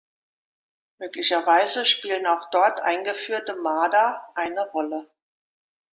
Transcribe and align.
Möglicherweise 0.97 1.85
spielen 1.85 2.25
auch 2.25 2.49
dort 2.49 2.81
eingeführte 2.81 3.55
Marder 3.55 4.29
eine 4.33 4.67
Rolle. 4.71 5.07